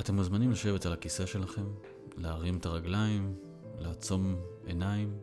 [0.00, 1.64] אתם מוזמנים לשבת על הכיסא שלכם,
[2.16, 3.34] להרים את הרגליים,
[3.78, 5.18] לעצום עיניים.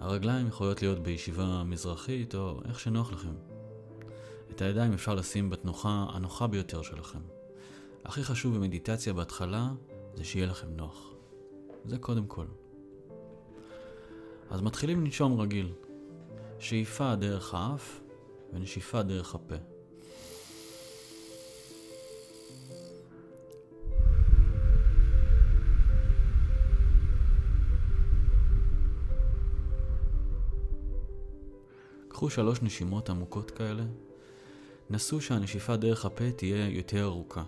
[0.00, 3.34] הרגליים יכולות להיות בישיבה מזרחית או איך שנוח לכם.
[4.50, 7.18] את הידיים אפשר לשים בתנוחה הנוחה ביותר שלכם.
[8.04, 9.70] הכי חשוב במדיטציה בהתחלה
[10.14, 11.12] זה שיהיה לכם נוח.
[11.84, 12.46] זה קודם כל.
[14.50, 15.72] אז מתחילים לנשום רגיל.
[16.58, 18.00] שאיפה דרך האף
[18.52, 19.54] ונשיפה דרך הפה.
[32.12, 33.84] קחו שלוש נשימות עמוקות כאלה.
[34.90, 37.44] נסו שהנשיפה דרך הפה תהיה יותר ארוכה.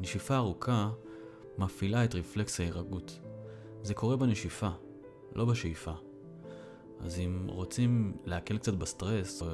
[0.00, 0.90] נשיפה ארוכה
[1.58, 3.18] מפעילה את רפלקס ההירגות.
[3.82, 4.68] זה קורה בנשיפה,
[5.34, 5.92] לא בשאיפה.
[7.00, 9.46] אז אם רוצים להקל קצת בסטרס, או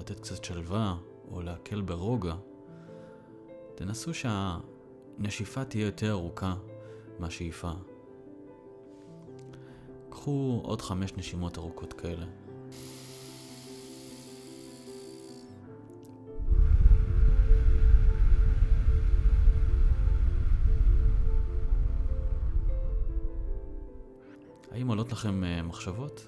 [0.00, 0.96] לתת קצת שלווה,
[1.30, 2.34] או להקל ברוגע,
[3.74, 6.54] תנסו שהנשיפה תהיה יותר ארוכה
[7.18, 7.70] מהשאיפה.
[10.10, 12.26] קחו עוד חמש נשימות ארוכות כאלה.
[24.70, 26.26] האם עולות לכם אה, מחשבות?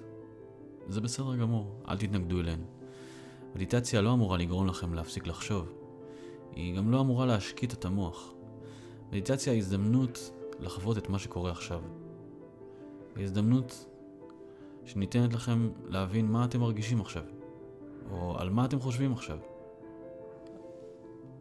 [0.87, 2.59] זה בסדר גמור, אל תתנגדו אליהן.
[3.55, 5.73] מדיטציה לא אמורה לגרום לכם להפסיק לחשוב.
[6.55, 8.33] היא גם לא אמורה להשקיט את המוח.
[9.09, 11.81] מדיטציה היא הזדמנות לחוות את מה שקורה עכשיו.
[13.15, 13.85] היא הזדמנות
[14.85, 17.23] שניתנת לכם להבין מה אתם מרגישים עכשיו,
[18.11, 19.37] או על מה אתם חושבים עכשיו.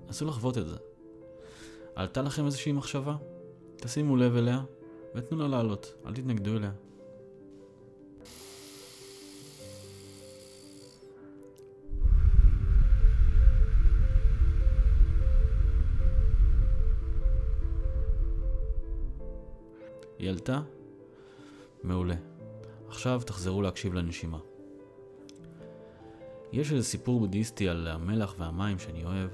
[0.08, 0.76] נסו לחוות את זה.
[1.94, 3.16] עלתה לכם איזושהי מחשבה?
[3.76, 4.62] תשימו לב אליה
[5.14, 6.72] ותנו לה לעלות, אל תתנגדו אליה.
[20.22, 20.60] היא עלתה?
[21.82, 22.14] מעולה.
[22.88, 24.38] עכשיו תחזרו להקשיב לנשימה.
[26.52, 29.30] יש איזה סיפור בודהיסטי על המלח והמים שאני אוהב,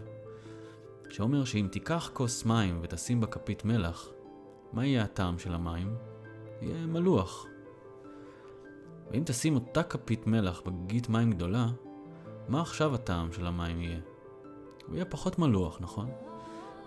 [1.11, 4.09] שאומר שאם תיקח כוס מים ותשים בה כפית מלח,
[4.73, 5.95] מה יהיה הטעם של המים?
[6.63, 7.47] יהיה מלוח.
[9.11, 11.69] ואם תשים אותה כפית מלח בגגית מים גדולה,
[12.49, 14.01] מה עכשיו הטעם של המים יהיה?
[14.87, 16.11] הוא יהיה פחות מלוח, נכון?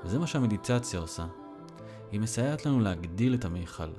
[0.03, 1.41] וזה מה שהמדיטציה עושה.
[2.11, 3.89] היא מסייעת לנו להגדיל את המיכל.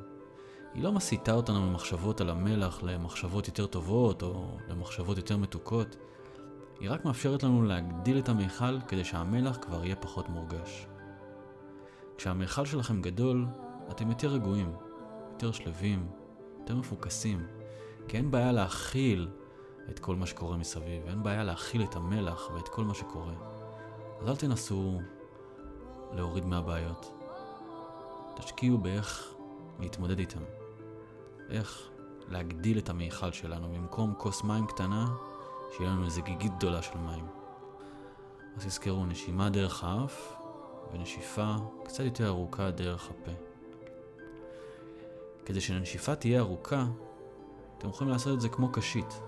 [0.75, 5.97] היא לא מסיטה אותנו ממחשבות על המלח למחשבות יותר טובות או למחשבות יותר מתוקות.
[6.81, 10.87] היא רק מאפשרת לנו להגדיל את המיכל כדי שהמלח כבר יהיה פחות מורגש.
[12.17, 13.47] כשהמיכל שלכם גדול,
[13.91, 14.73] אתם יותר רגועים,
[15.33, 16.09] יותר שלווים,
[16.61, 17.47] יותר מפוקסים,
[18.09, 19.29] כי אין בעיה להכיל
[19.91, 23.35] את כל מה שקורה מסביב, אין בעיה להכיל את המלח ואת כל מה שקורה.
[24.21, 25.01] אז אל תנסו
[26.13, 27.22] להוריד מהבעיות.
[28.35, 29.35] תשקיעו באיך
[29.81, 30.43] להתמודד איתם.
[31.51, 31.91] איך
[32.29, 35.07] להגדיל את המיכל שלנו, במקום כוס מים קטנה,
[35.77, 37.27] שיהיה לנו איזה גיגית גדולה של מים.
[38.57, 40.37] אז תזכרו, נשימה דרך האף
[40.93, 41.55] ונשיפה
[41.85, 43.33] קצת יותר ארוכה דרך הפה.
[45.45, 46.87] כדי שהנשיפה תהיה ארוכה,
[47.79, 49.21] אתם יכולים לעשות את זה כמו קשית.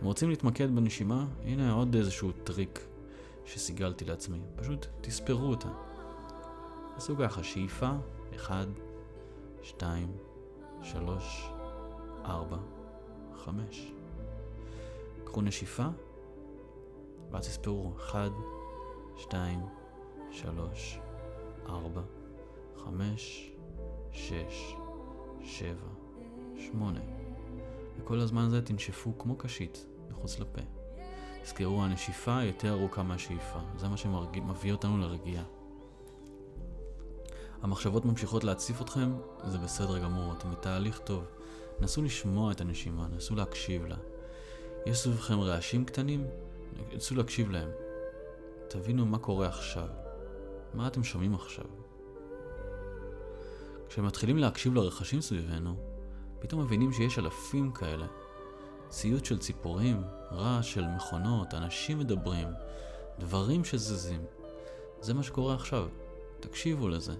[0.00, 1.26] אתם רוצים להתמקד בנשימה?
[1.44, 2.80] הנה עוד איזשהו טריק
[3.44, 4.38] שסיגלתי לעצמי.
[4.56, 5.68] פשוט תספרו אותה.
[6.94, 7.90] תעשו ככה, שאיפה,
[8.36, 8.68] 1,
[9.62, 10.08] 2,
[10.82, 11.50] 3,
[12.24, 12.56] 4,
[13.44, 13.92] 5.
[15.24, 15.86] קחו נשיפה,
[17.30, 18.30] ואז תספרו 1,
[19.16, 19.60] 2,
[20.30, 21.00] 3,
[21.68, 22.02] 4,
[22.84, 23.52] 5,
[24.12, 24.74] 6,
[25.44, 25.74] 7,
[26.72, 27.00] 8.
[27.98, 29.86] וכל הזמן הזה תנשפו כמו קשית
[30.20, 30.60] מחוץ לפה.
[31.42, 33.58] תזכרו, הנשיפה יותר ארוכה מהשאיפה.
[33.76, 35.44] זה מה שמביא אותנו לרגיעה.
[37.62, 39.12] המחשבות ממשיכות להציף אתכם,
[39.44, 41.24] זה בסדר גמור, אתם בתהליך טוב.
[41.80, 43.96] נסו לשמוע את הנשימה, נסו להקשיב לה.
[44.86, 46.26] יש סביבכם רעשים קטנים,
[46.92, 47.68] נסו להקשיב להם.
[48.68, 49.88] תבינו מה קורה עכשיו.
[50.74, 51.64] מה אתם שומעים עכשיו?
[53.88, 55.76] כשמתחילים להקשיב לרחשים סביבנו,
[56.38, 58.06] פתאום מבינים שיש אלפים כאלה.
[58.90, 60.02] ציוץ של ציפורים,
[60.32, 62.48] רעש של מכונות, אנשים מדברים,
[63.18, 64.24] דברים שזזים.
[65.00, 65.88] זה מה שקורה עכשיו.
[66.40, 67.12] תקשיבו לזה.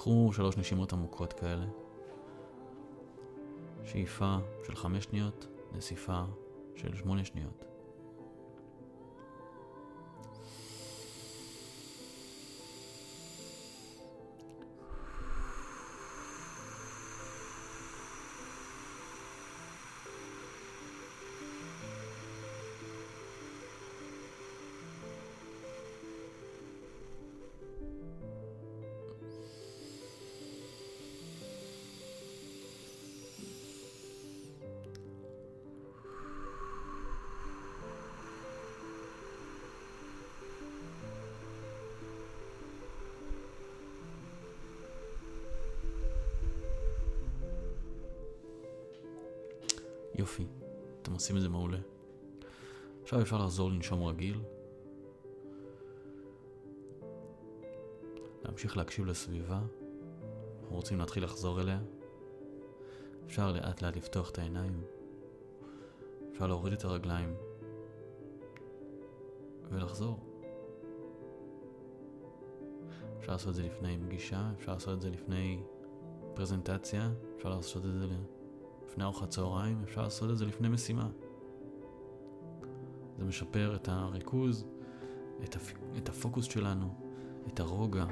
[0.00, 1.66] קחו שלוש נשימות עמוקות כאלה.
[3.84, 4.36] שאיפה
[4.66, 6.22] של חמש שניות, נסיפה
[6.76, 7.69] של שמונה שניות.
[50.14, 50.46] יופי,
[51.02, 51.78] אתם עושים את זה מעולה.
[53.02, 54.40] עכשיו אפשר לחזור לנשום רגיל.
[58.44, 59.60] להמשיך להקשיב לסביבה.
[60.60, 61.80] אנחנו רוצים להתחיל לחזור אליה.
[63.26, 64.82] אפשר לאט לאט לפתוח את העיניים.
[66.32, 67.34] אפשר להוריד את הרגליים.
[69.70, 70.18] ולחזור.
[73.18, 75.62] אפשר לעשות את זה לפני פגישה, אפשר לעשות את זה לפני
[76.34, 78.06] פרזנטציה, אפשר לעשות את זה
[78.90, 81.08] לפני ארוחת צהריים, אפשר לעשות את זה לפני משימה.
[83.18, 84.64] זה משפר את הריכוז,
[85.44, 85.72] את, הפ...
[85.96, 86.94] את הפוקוס שלנו,
[87.48, 88.04] את הרוגע,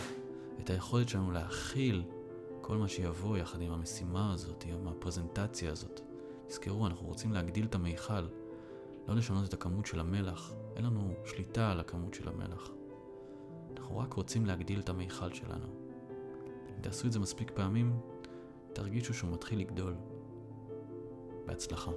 [0.60, 2.02] את היכולת שלנו להכיל
[2.60, 6.00] כל מה שיבוא יחד עם המשימה הזאת, עם הפרזנטציה הזאת.
[6.46, 8.26] תזכרו, אנחנו רוצים להגדיל את המיכל,
[9.08, 10.52] לא לשנות את הכמות של המלח.
[10.76, 12.70] אין לנו שליטה על הכמות של המלח.
[13.76, 15.66] אנחנו רק רוצים להגדיל את המיכל שלנו.
[16.68, 18.00] אם תעשו את זה מספיק פעמים,
[18.72, 19.94] תרגישו שהוא מתחיל לגדול.
[21.48, 21.90] בהצלחה.